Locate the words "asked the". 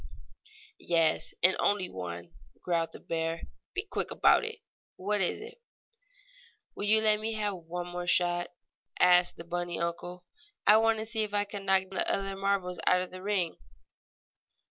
8.99-9.43